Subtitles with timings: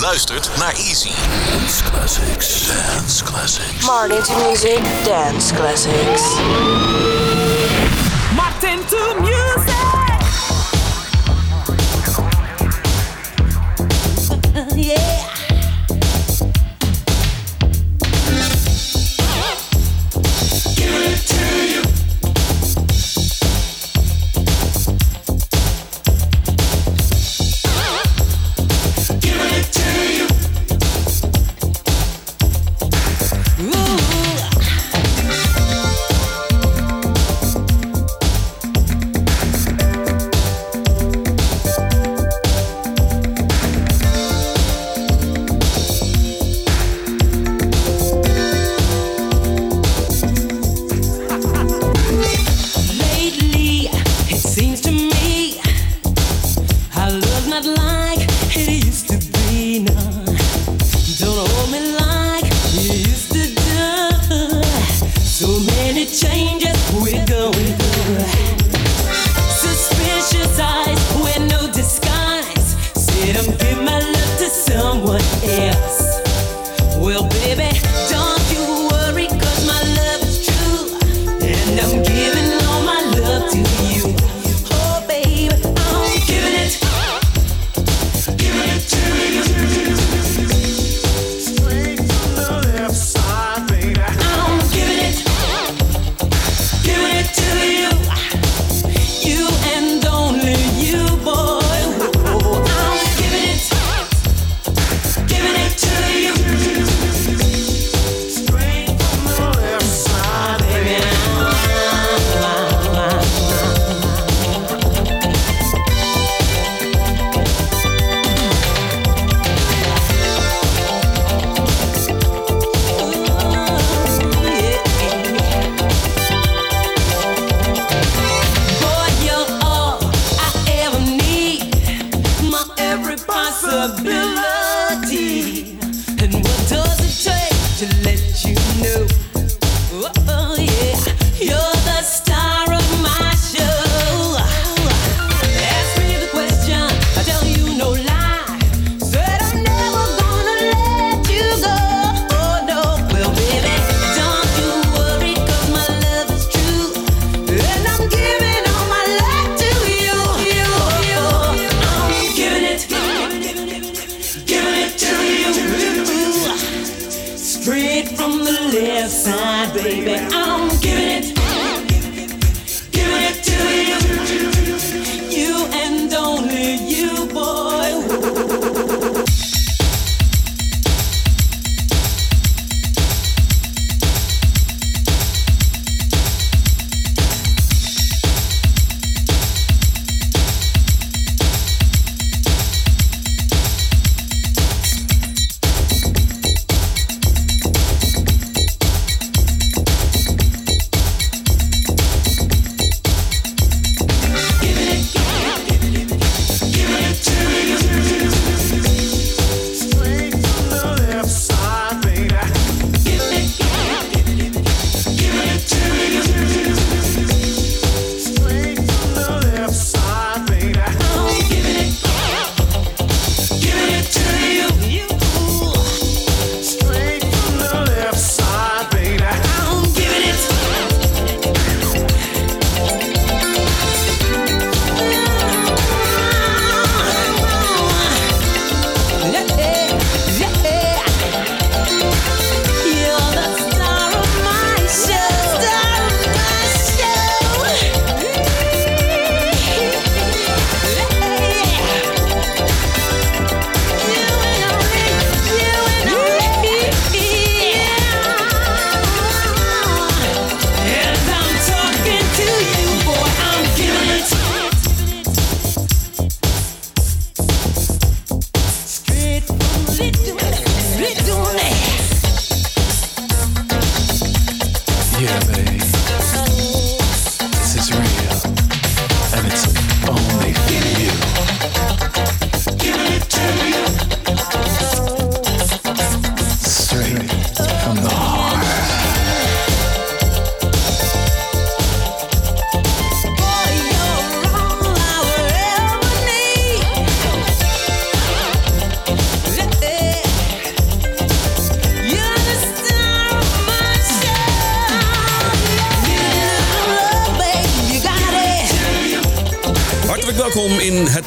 [0.00, 1.10] luistert naar Easy.
[1.50, 2.66] Dance Classics.
[2.66, 3.86] Dance Classics.
[3.86, 7.19] Martin to music, dance classics.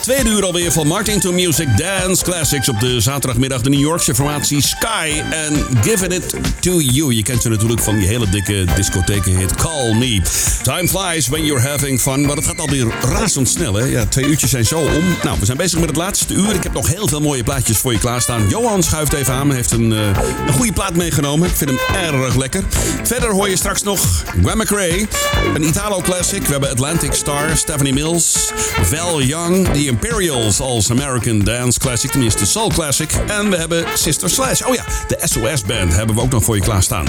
[0.04, 2.70] Tweede uur alweer van Martin to Music Dance Classics.
[2.70, 7.14] Op de zaterdagmiddag de New Yorkse formatie Sky en Giving It To You.
[7.14, 10.22] Je kent ze natuurlijk van die hele dikke discothekenhit Call Me.
[10.64, 12.26] Time flies when you're having fun.
[12.26, 13.86] Maar het gaat alweer razendsnel, hè?
[13.86, 15.16] Ja, twee uurtjes zijn zo om.
[15.24, 16.54] Nou, we zijn bezig met het laatste uur.
[16.54, 18.50] Ik heb nog heel veel mooie plaatjes voor je klaarstaan.
[18.50, 19.52] Johan schuift even aan.
[19.52, 20.08] Heeft een, uh,
[20.48, 21.50] een goede plaat meegenomen.
[21.50, 22.64] Ik vind hem erg lekker.
[23.04, 25.08] Verder hoor je straks nog Gwen McRae.
[25.54, 26.46] Een Italo-classic.
[26.46, 28.52] We hebben Atlantic Star, Stephanie Mills,
[28.82, 33.12] Val Young, The Imperials als American Dance Classic, tenminste Soul Classic.
[33.28, 34.62] En we hebben Sister Slash.
[34.62, 37.08] Oh ja, de SOS Band hebben we ook nog voor je klaarstaan.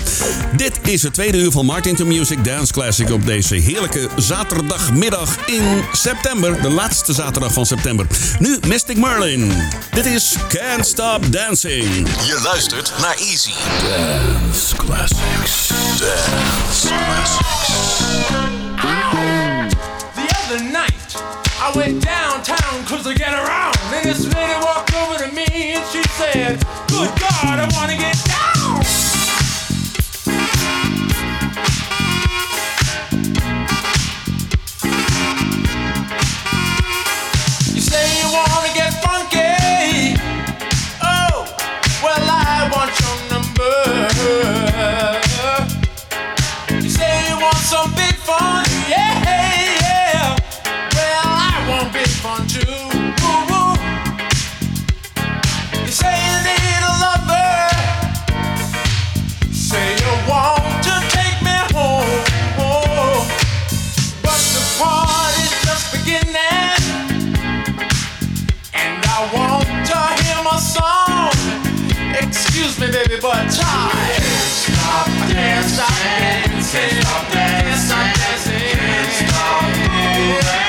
[0.56, 5.36] Dit is het tweede uur van Martin to Music Dance Classic op deze heerlijke zaterdagmiddag
[5.46, 6.62] in september.
[6.62, 8.06] De laatste zaterdag van september.
[8.38, 9.52] Nu Mystic Merlin.
[9.90, 12.08] Dit is Can't Stop Dancing.
[12.26, 13.52] Je luistert naar Easy
[13.82, 15.68] Dance Classics.
[15.98, 18.02] Dance Classics.
[20.14, 20.93] The other night,
[21.64, 23.74] I went downtown cause to get around.
[23.94, 26.58] And this lady walked over to me and she said,
[26.88, 29.13] Good God, I wanna get down.
[69.32, 71.32] Want to hear my song.
[72.20, 73.90] Excuse me, baby, but time.
[74.20, 79.62] Stop dancing, stop dancing, stop dancing, stop
[79.92, 80.63] moving.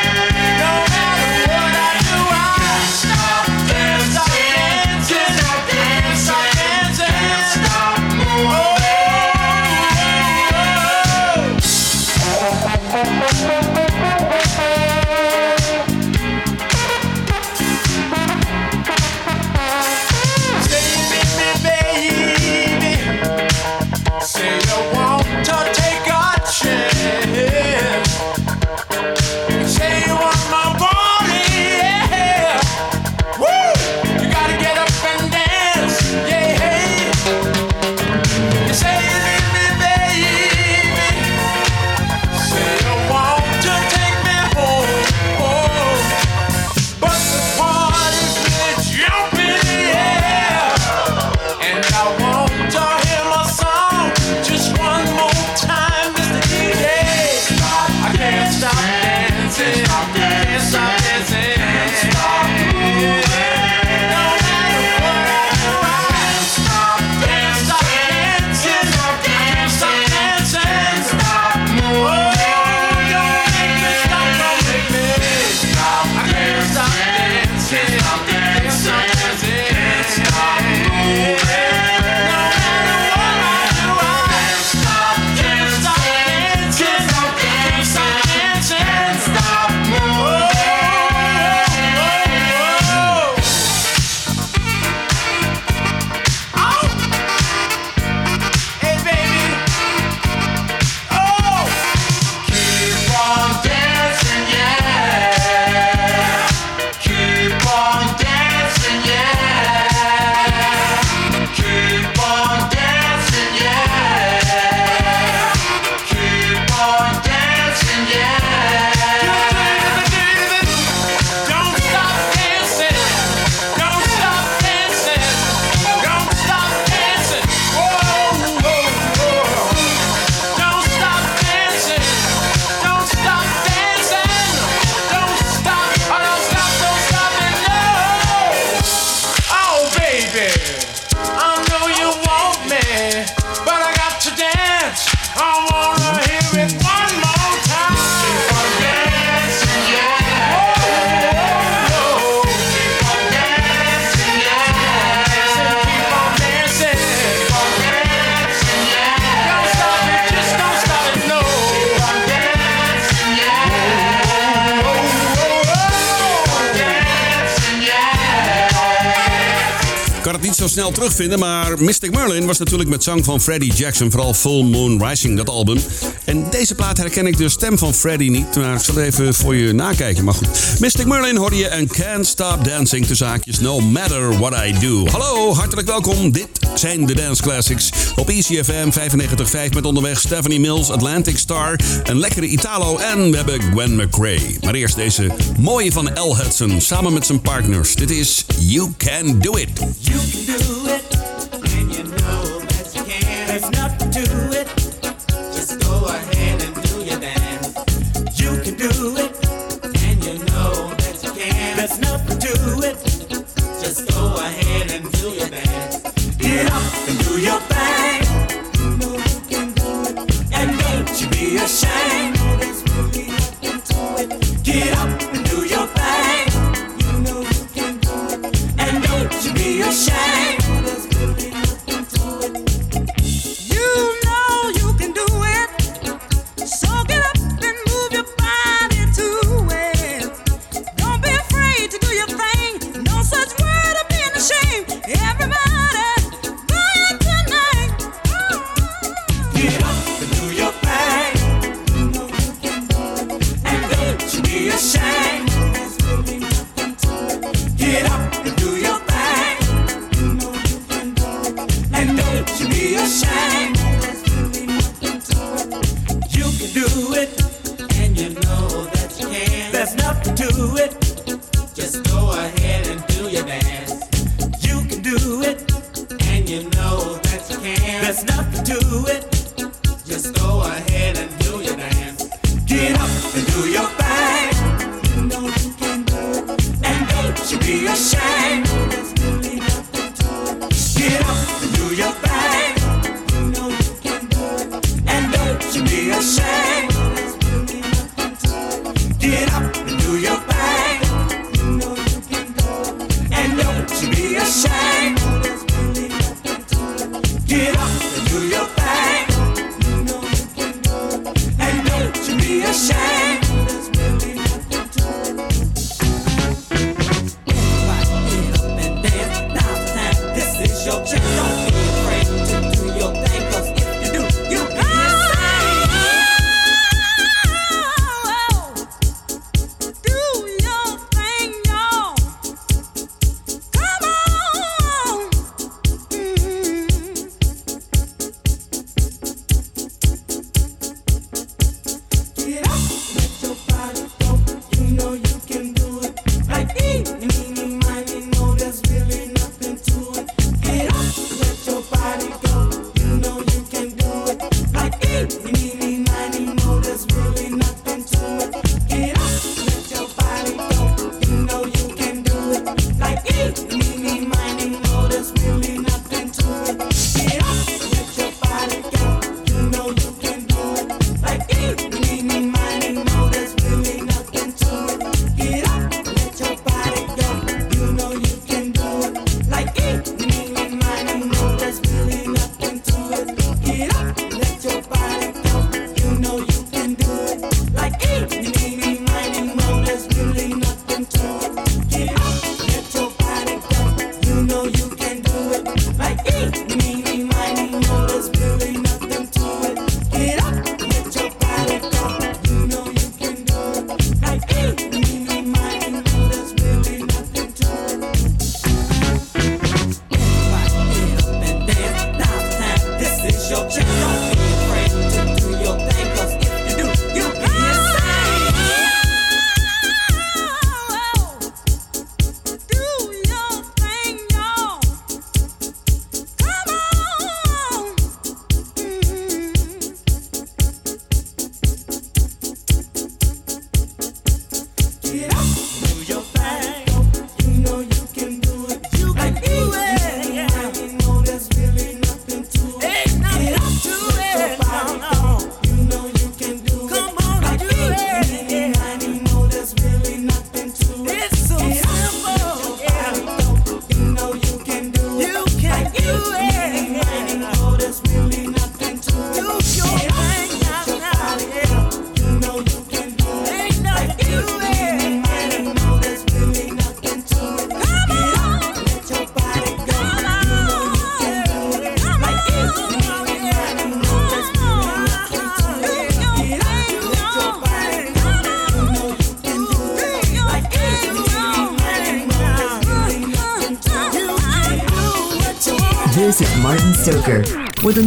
[171.16, 175.50] Maar Mystic Merlin was natuurlijk met zang van Freddie Jackson, vooral Full Moon Rising, dat
[175.50, 175.78] album.
[176.24, 179.56] En deze plaat herken ik de stem van Freddie niet, maar ik zal even voor
[179.56, 180.24] je nakijken.
[180.24, 180.48] Maar goed,
[180.80, 185.08] Mystic Merlin hoor je en Can't Stop Dancing, de zaakjes No Matter What I Do.
[185.08, 186.32] Hallo, hartelijk welkom.
[186.32, 192.20] Dit zijn de Dance Classics op ECFM 95.5 met onderweg Stephanie Mills, Atlantic Star, een
[192.20, 194.58] lekkere Italo en we hebben Gwen McRae.
[194.62, 197.96] Maar eerst deze mooie van El Hudson samen met zijn partners.
[197.96, 199.70] Dit is You Can Do It.
[200.00, 201.05] You can do it.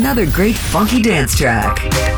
[0.08, 2.17] Another great funky dance track.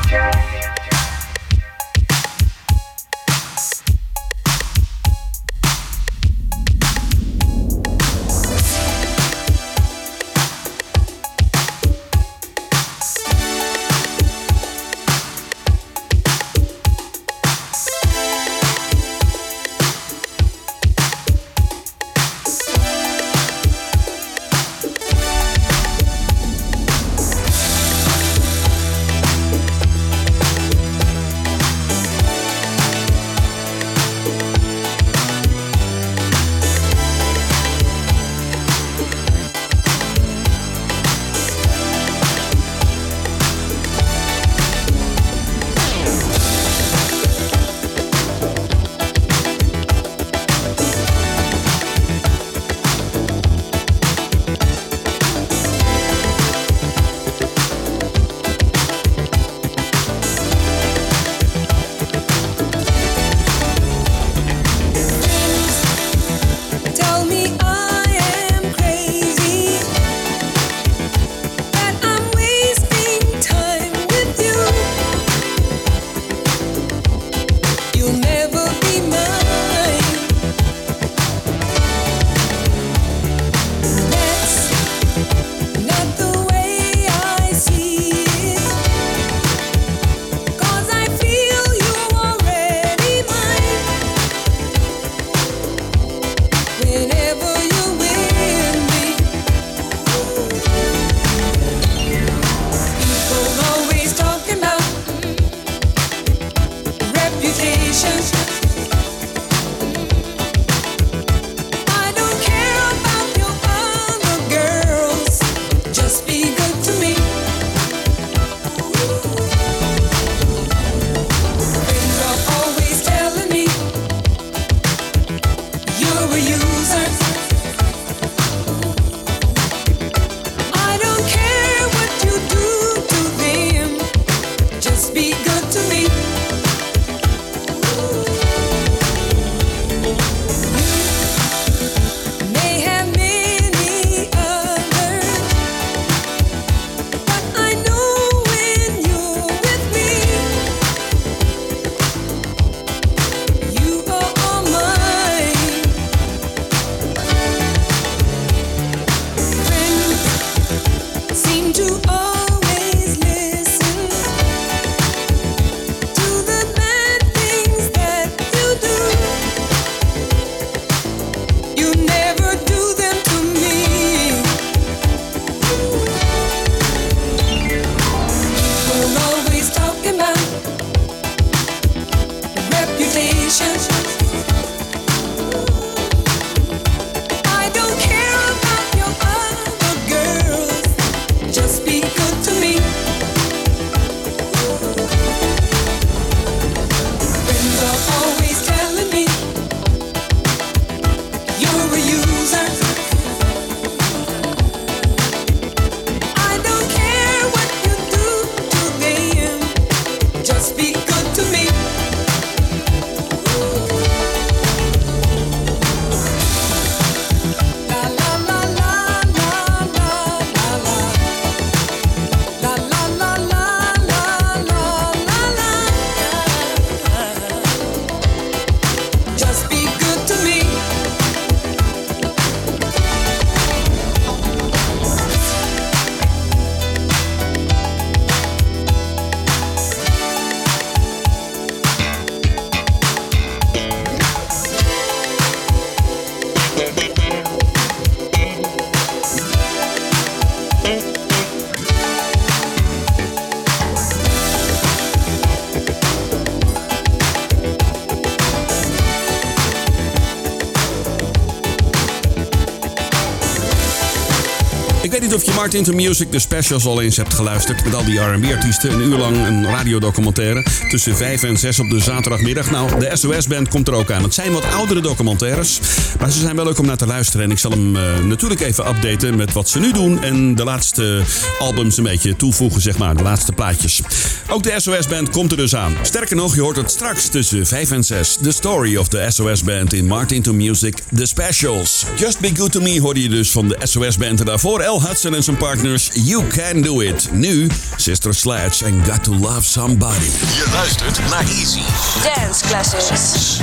[265.61, 267.85] Martin to Music, de specials, al eens hebt geluisterd.
[267.85, 268.93] Met al die R&B-artiesten.
[268.93, 270.67] Een uur lang een radiodocumentaire.
[270.89, 272.71] Tussen 5 en 6 op de zaterdagmiddag.
[272.71, 274.23] Nou, de SOS-band komt er ook aan.
[274.23, 275.81] Het zijn wat oudere documentaires.
[276.21, 277.45] Maar ze zijn wel leuk om naar te luisteren.
[277.45, 280.23] En ik zal hem eh, natuurlijk even updaten met wat ze nu doen.
[280.23, 281.23] En de laatste
[281.59, 283.17] albums een beetje toevoegen, zeg maar.
[283.17, 284.01] De laatste plaatjes.
[284.49, 285.97] Ook de SOS-band komt er dus aan.
[286.03, 288.39] Sterker nog, je hoort het straks tussen 5 en 6.
[288.43, 292.05] The story of the SOS-band in Martin to Music, The Specials.
[292.17, 294.47] Just Be Good To Me hoorde je dus van de SOS-band.
[294.47, 297.29] Daarvoor El Hudson en partners You Can Do It.
[297.33, 300.25] Nu Sister Sledge en Got to Love Somebody.
[300.25, 301.83] Je luistert naar Easy.
[302.23, 303.61] Dance classics.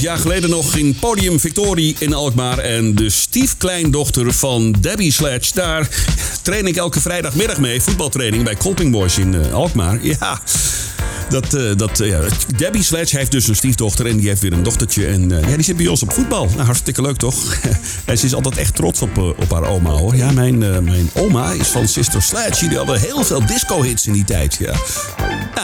[0.00, 2.58] Anderhalf jaar geleden nog in Podium Victorie in Alkmaar.
[2.58, 5.54] En de stiefkleindochter van Debbie Sledge.
[5.54, 5.88] Daar
[6.42, 7.80] train ik elke vrijdagmiddag mee.
[7.80, 9.98] Voetbaltraining bij Colping Boys in eh, Alkmaar.
[10.20, 10.40] Ja,
[11.28, 12.20] dat, eh, dat, eh, ja.
[12.56, 14.06] Debbie Sledge heeft dus een stiefdochter.
[14.06, 15.06] En die heeft weer een dochtertje.
[15.06, 16.44] En ja, die zit bij ons op voetbal.
[16.44, 17.56] Nou, hartstikke leuk toch?
[18.04, 20.16] en ze is altijd echt trots op, op haar oma hoor.
[20.16, 22.68] Ja, mijn, mijn oma is van Sister Sledge.
[22.68, 24.56] Die hadden heel veel disco-hits in die tijd.
[24.60, 24.74] Ja.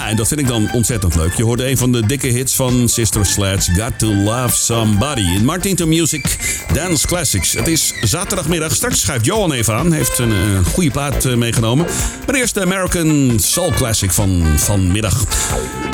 [0.09, 1.35] En dat vind ik dan ontzettend leuk.
[1.35, 5.21] Je hoorde een van de dikke hits van Sister Sledge, Got to Love Somebody.
[5.21, 6.39] In Martin to Music
[6.73, 7.53] Dance Classics.
[7.53, 8.75] Het is zaterdagmiddag.
[8.75, 9.93] Straks schuift Johan even aan.
[9.93, 11.87] Heeft een eh, goede plaat eh, meegenomen.
[12.27, 15.25] Maar eerst American Soul Classic van vanmiddag.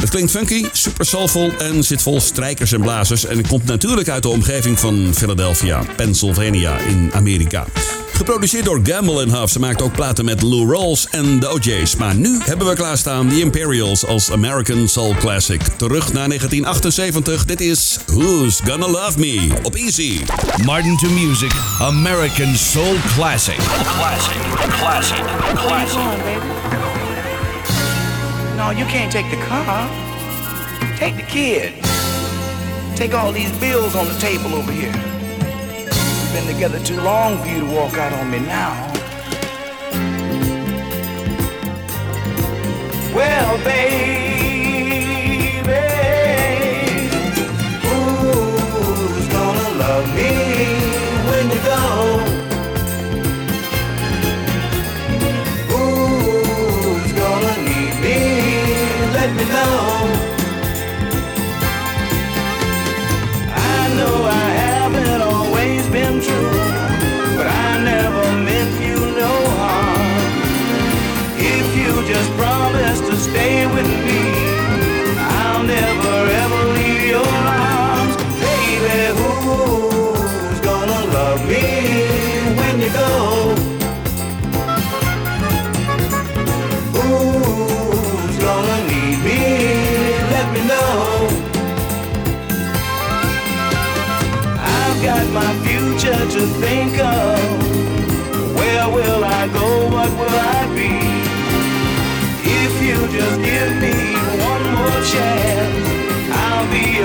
[0.00, 3.24] Het klinkt funky, super soulful en zit vol strijkers en blazers.
[3.24, 7.66] En het komt natuurlijk uit de omgeving van Philadelphia, Pennsylvania in Amerika.
[8.24, 9.52] Geproduceerd door Gamble Huff.
[9.52, 11.96] Ze maakt ook platen met Lou Rawls en de OJ's.
[11.96, 15.62] Maar nu hebben we klaarstaan The Imperials als American Soul Classic.
[15.62, 17.44] Terug naar 1978.
[17.44, 20.20] Dit is Who's Gonna Love Me op Easy.
[20.64, 23.58] Martin to Music American Soul Classic.
[23.98, 24.36] Classic.
[24.78, 25.24] Classic.
[25.54, 26.00] Classic.
[28.56, 29.88] No, you can't take the car.
[30.98, 31.72] Take the kid.
[32.94, 35.11] Take all these bills on the table over here.
[36.32, 38.72] Been together too long for you to walk out on me now.
[43.14, 44.21] Well, baby,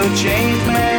[0.08, 0.97] I'll be a changed man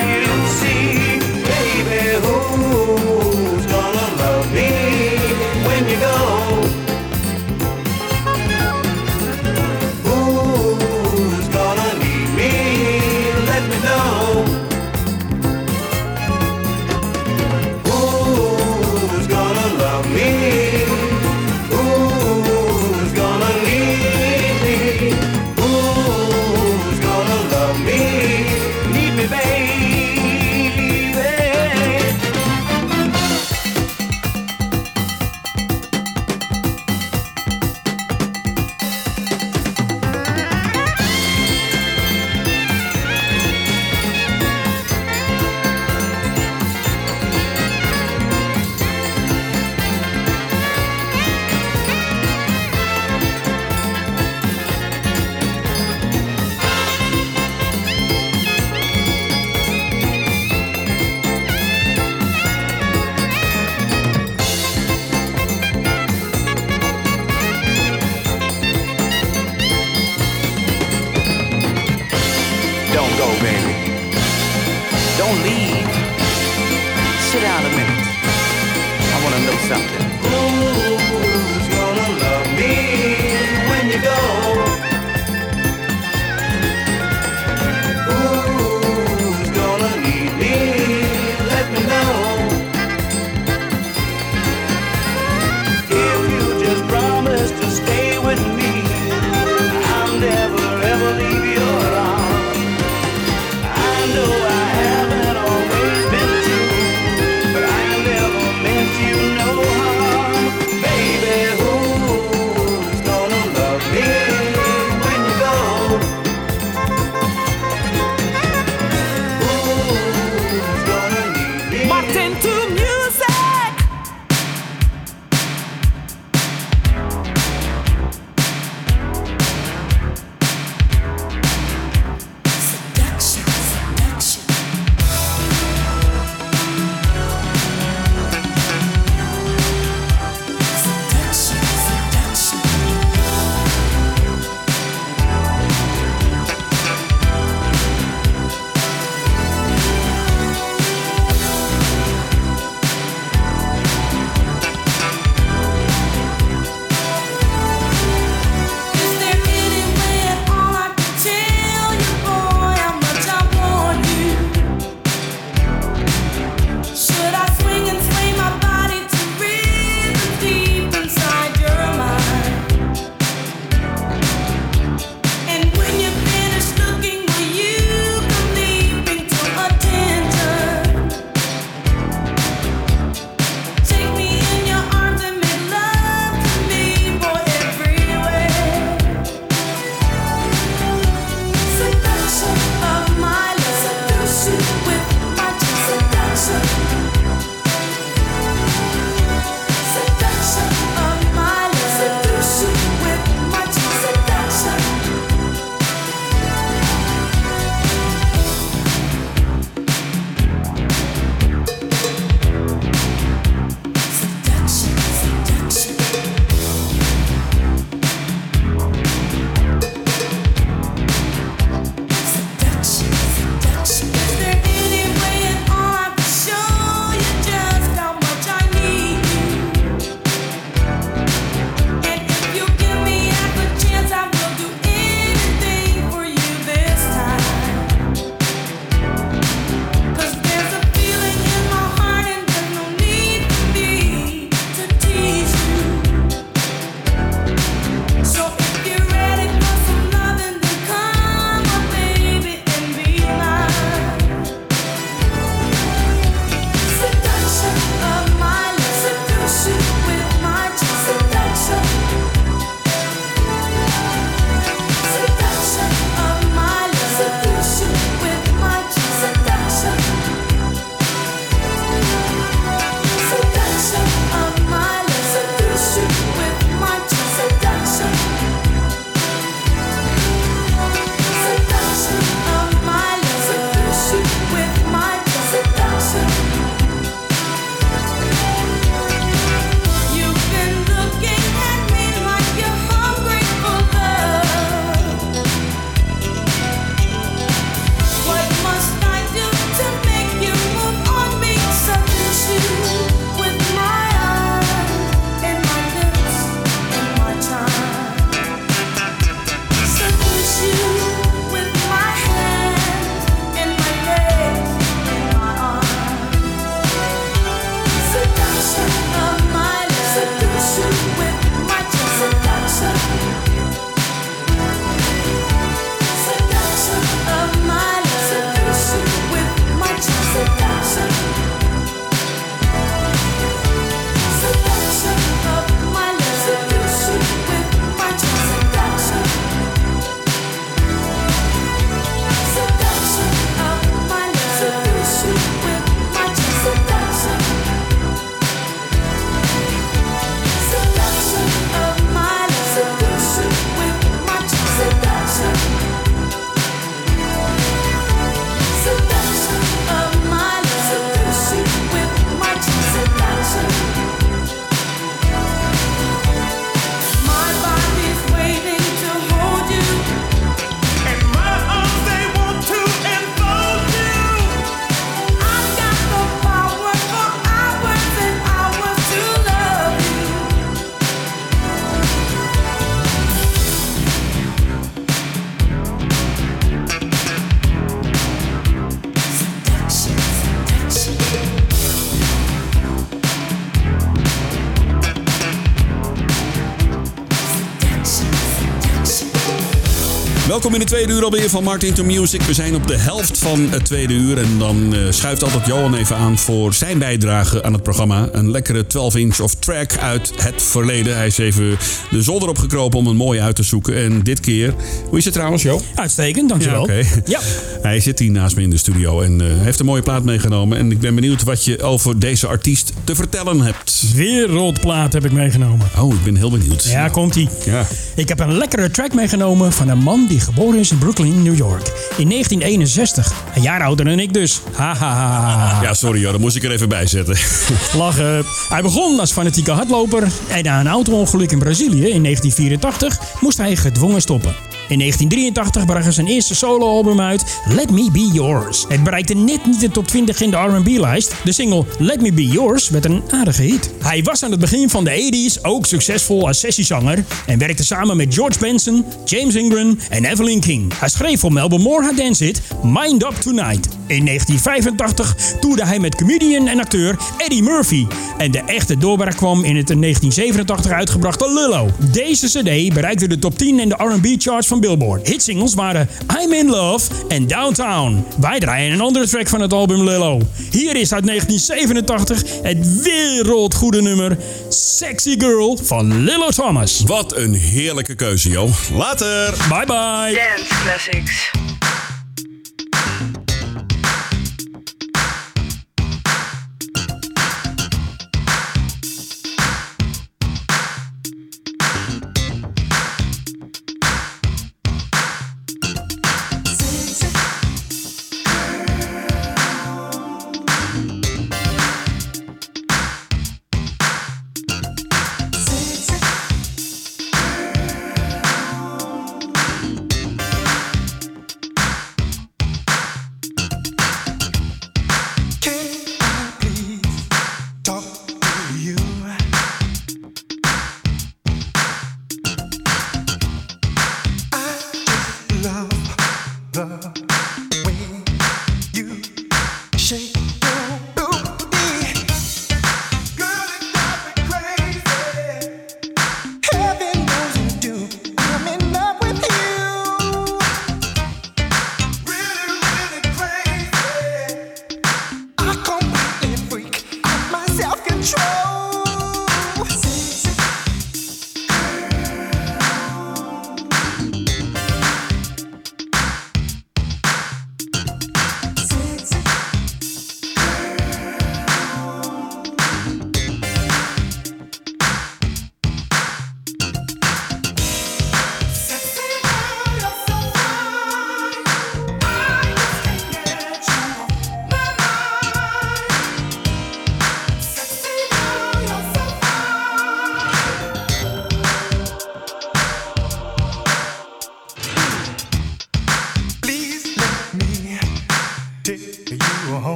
[401.18, 402.42] uur alweer van Martin to Music.
[402.42, 404.38] We zijn op de helft van het tweede uur.
[404.38, 408.28] En dan eh, schuift altijd Johan even aan voor zijn bijdrage aan het programma.
[408.32, 411.16] Een lekkere 12-inch of track uit het verleden.
[411.16, 411.76] Hij is even
[412.10, 413.96] de zolder opgekropen om een mooie uit te zoeken.
[413.96, 414.74] En dit keer...
[415.08, 415.80] Hoe is het trouwens, Jo?
[415.94, 416.82] Uitstekend, dankjewel.
[416.82, 417.02] oké.
[417.24, 417.40] Ja.
[417.82, 420.78] Hij zit hier naast me in de studio en eh, heeft een mooie plaat meegenomen.
[420.78, 424.02] En ik ben benieuwd wat je over deze artiest te vertellen hebt.
[424.14, 425.86] Wereldplaat heb ik meegenomen.
[425.98, 426.84] Oh, ik ben heel benieuwd.
[426.84, 427.48] Ja, komt-ie.
[427.64, 427.86] Ja.
[428.14, 431.56] Ik heb een lekkere track meegenomen van een man die geboren is in Brooklyn, New
[431.56, 431.86] York.
[432.16, 433.32] In 1961.
[433.54, 434.60] Een jaar ouder dan ik dus.
[434.72, 435.82] Ha, ha, ha, ha.
[435.82, 437.36] Ja, sorry joh, dat moest ik er even bij zetten.
[437.98, 438.44] Lachen.
[438.68, 443.76] Hij begon als fanatieke hardloper en na een auto-ongeluk in Brazilië in 1984 moest hij
[443.76, 444.54] gedwongen stoppen.
[444.88, 448.84] In 1983 bracht hij zijn eerste soloalbum uit, Let Me Be Yours.
[448.88, 451.34] Het bereikte net niet de top 20 in de R&B-lijst.
[451.44, 453.90] De single Let Me Be Yours werd een aardige hit.
[454.02, 458.16] Hij was aan het begin van de 80s ook succesvol als sessiezanger en werkte samen
[458.16, 460.98] met George Benson, James Ingram en Evelyn King.
[460.98, 463.88] Hij schreef voor Melbourne Moore haar dancehit Mind Up Tonight.
[464.06, 468.06] In 1985 toerde hij met comedian en acteur Eddie Murphy.
[468.38, 471.90] En de echte doorbraak kwam in het in 1987 uitgebrachte Lullo.
[472.12, 475.28] Deze cd bereikte de top 10 in de R&B charts van Billboard.
[475.28, 476.08] Hitsingles waren
[476.42, 478.24] I'm In Love en Downtown.
[478.40, 480.40] Wij draaien een andere track van het album Lullo.
[480.70, 487.02] Hier is uit 1987 het wereldgoede nummer Sexy Girl van Lillo Thomas.
[487.06, 488.70] Wat een heerlijke keuze, joh.
[488.94, 489.54] Later!
[489.68, 490.34] Bye bye.
[490.34, 491.50] Dance classics.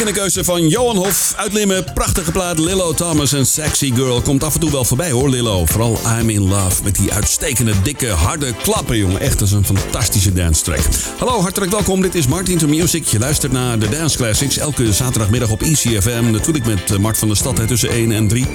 [0.00, 1.84] Uitstekende keuze van Johan Hof uit Limmen.
[1.94, 4.20] Prachtige plaat Lillo Thomas en Sexy Girl.
[4.20, 5.66] Komt af en toe wel voorbij hoor, Lillo.
[5.66, 9.20] Vooral I'm in Love met die uitstekende, dikke, harde klappen, jongen.
[9.20, 10.80] Echt, dat is een fantastische dance track.
[11.18, 12.02] Hallo, hartelijk welkom.
[12.02, 13.06] Dit is Martin to Music.
[13.06, 14.58] Je luistert naar de Dance Classics.
[14.58, 16.30] Elke zaterdagmiddag op ECFM.
[16.30, 18.46] Natuurlijk met eh, Mart van der Stad tussen 1 en 3.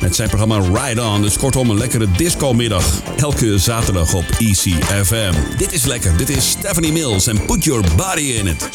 [0.00, 1.22] Met zijn programma Ride On.
[1.22, 3.02] Dus kortom, een lekkere disco-middag.
[3.16, 5.32] Elke zaterdag op ECFM.
[5.56, 6.16] Dit is lekker.
[6.16, 8.68] Dit is Stephanie Mills en Put Your Body in It.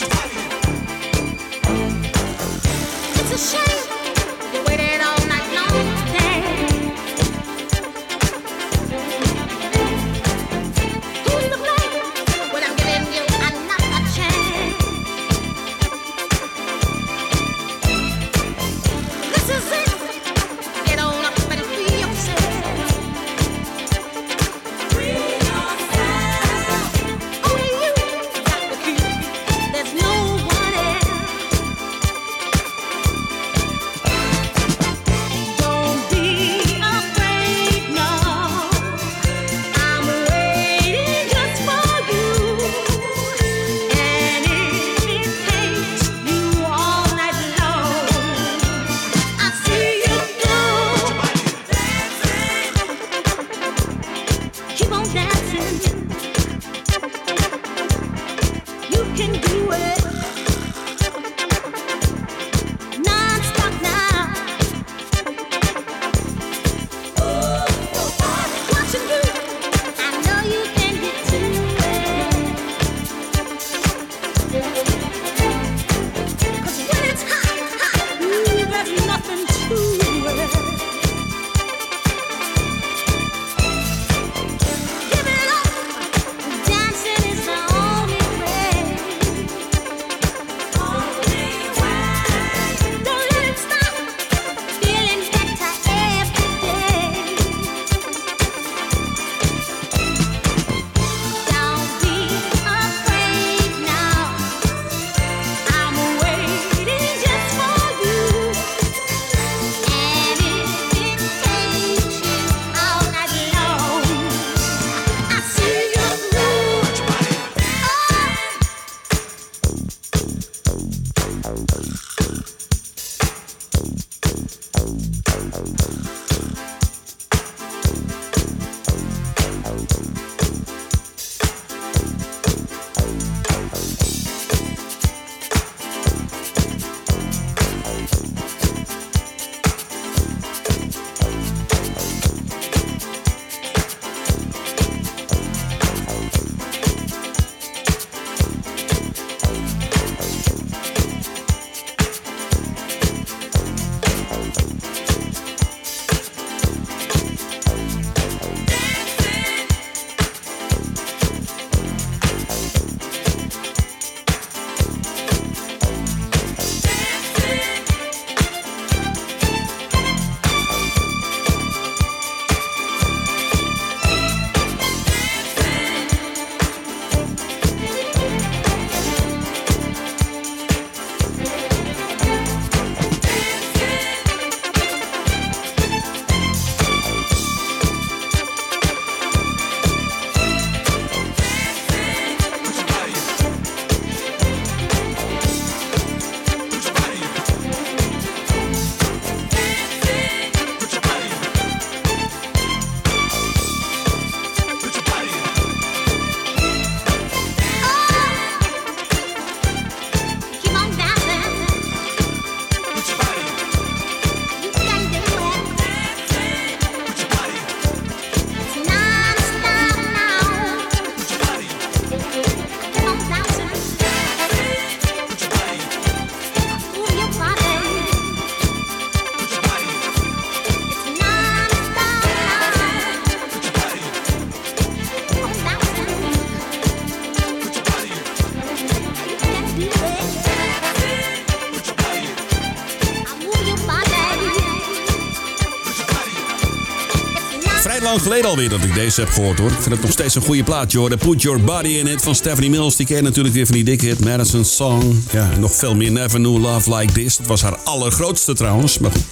[248.28, 249.72] Geleden alweer dat ik deze heb gehoord hoor.
[249.72, 251.18] Ik vind het nog steeds een goede plaat hoor.
[251.18, 252.96] Put Your Body in It van Stephanie Mills.
[252.96, 255.24] Die ken natuurlijk weer van die dikke hit Madison Song.
[255.32, 257.38] Ja, nog veel meer Never Knew Love Like This.
[257.38, 258.98] Dat was haar allergrootste trouwens.
[258.98, 259.24] Maar goed.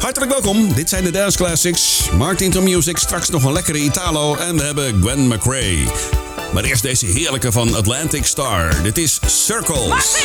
[0.00, 0.74] Hartelijk welkom.
[0.74, 2.08] Dit zijn de Dance Classics.
[2.16, 2.96] Martin to Music.
[2.96, 4.36] Straks nog een lekkere Italo.
[4.36, 5.84] En we hebben Gwen McRae.
[6.52, 8.82] Maar eerst deze heerlijke van Atlantic Star.
[8.82, 10.24] Dit is Circles.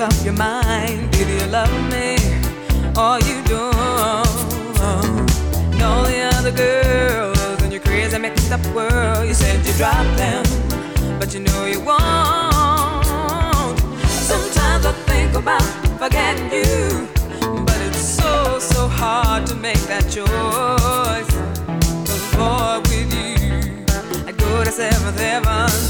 [0.00, 1.10] up your mind.
[1.12, 2.16] Do you love me
[2.96, 4.80] or you don't?
[5.72, 10.06] And all the other girls in your crazy mixed up world, you said you drop
[10.16, 10.44] them,
[11.18, 12.00] but you know you won't.
[14.08, 15.62] Sometimes I think about
[15.98, 17.06] forgetting you,
[17.66, 21.30] but it's so, so hard to make that choice.
[22.06, 25.89] Cause boy, with you, I'd go to seventh heaven.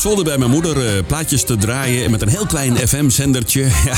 [0.00, 3.60] Zolder bij mijn moeder eh, plaatjes te draaien met een heel klein FM-zendertje.
[3.84, 3.96] Ja,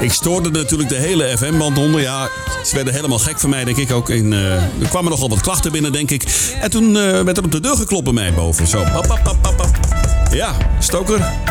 [0.00, 2.00] ik stoorde natuurlijk de hele FM-band onder.
[2.00, 2.28] Ja,
[2.64, 4.10] ze werden helemaal gek van mij, denk ik ook.
[4.10, 6.52] En, eh, er kwamen nogal wat klachten binnen, denk ik.
[6.60, 8.66] En toen eh, werd er op de deur geklopt bij mij boven.
[8.66, 9.70] Zo, pap, pap, pap, pap.
[10.30, 11.45] Ja, stoker.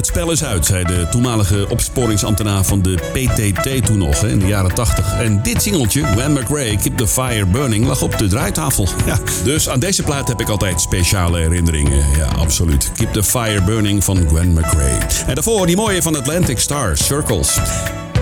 [0.00, 4.38] Het spel is uit, zei de toenmalige opsporingsambtenaar van de PTT toen nog, hè, in
[4.38, 5.14] de jaren 80.
[5.18, 8.88] En dit singeltje, When McRae, Keep the Fire Burning, lag op de draaitafel.
[9.06, 12.04] Ja, dus aan deze plaat heb ik altijd speciale herinneringen.
[12.16, 12.92] Ja, absoluut.
[12.96, 14.98] Keep the Fire Burning van Gwen McRae.
[15.26, 17.58] En daarvoor die mooie van Atlantic Star, Circles.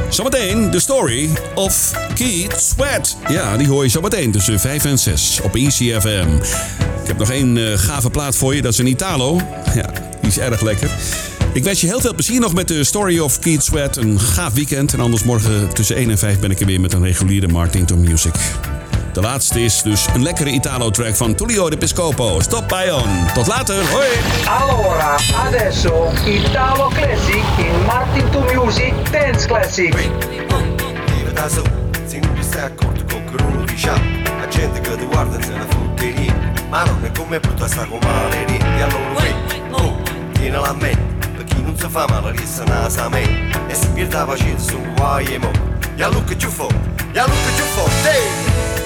[0.09, 3.17] Zometeen de story of Keith Sweat.
[3.29, 6.29] Ja, die hoor je zometeen tussen 5 en 6 op ECFM.
[7.03, 9.41] Ik heb nog één eh, gave plaat voor je, dat is een Italo.
[9.75, 10.91] Ja, die is erg lekker.
[11.53, 13.97] Ik wens je heel veel plezier nog met de Story of Keith Sweat.
[13.97, 14.93] Een gaaf weekend.
[14.93, 17.87] En anders morgen tussen 1 en 5 ben ik er weer met een reguliere Martin
[17.97, 18.35] Music.
[19.13, 22.41] De laatste is dus een lekkere Italo-track van Tullio de Piscopo.
[22.41, 23.33] Stop by on.
[23.35, 23.91] Tot later.
[23.91, 24.07] Hoi.
[24.47, 29.95] Allora, adesso Italo Classic in Martin to Music Dance Classic.
[29.95, 31.71] Vive da solo,
[32.07, 33.91] se non ti stai accorto con che uno dice
[34.41, 36.35] La gente che ti guarda se ne frutteria
[36.69, 39.35] Ma non è come brutta sta con maleria E allora vai,
[39.71, 39.97] oh,
[40.33, 41.18] tienila a mente
[41.81, 43.27] Cofam ale risa na samej
[43.71, 45.53] Es pierdava gente, sou o IMO
[45.97, 46.69] Ja luka tufo,
[47.15, 48.78] ja luka tufo, hey!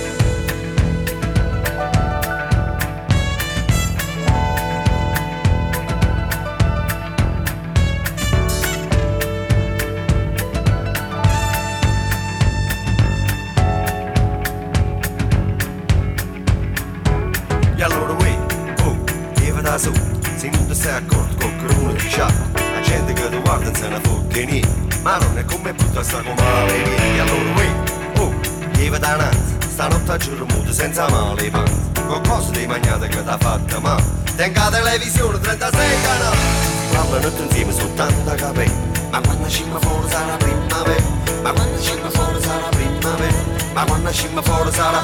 [25.92, 28.34] È come brutta sta come male niente, allora uè, oh,
[28.72, 33.78] lieve dananza, stanotte a giorno muto senza male panza, qualcosa di mangiata che t'ha fatta
[33.78, 34.02] male,
[34.36, 38.72] tenga televisione 36 canali, si parlano tutti insieme su tanta capelli,
[39.10, 41.02] ma quando scimma fuori sarà primavera,
[41.42, 43.36] ma quando scimma fuori sarà primavera,
[43.72, 45.00] ma quando scimma fuori sarà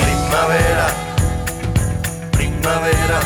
[0.00, 0.94] primavera,
[2.30, 3.18] primavera,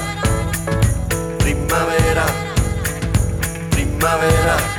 [1.39, 2.25] primavera,
[3.69, 4.76] primavera.